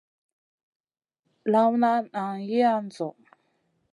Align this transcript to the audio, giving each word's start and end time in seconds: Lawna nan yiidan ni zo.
Lawna 1.51 1.91
nan 2.13 2.35
yiidan 2.49 2.83
ni 2.87 2.91
zo. 2.97 3.07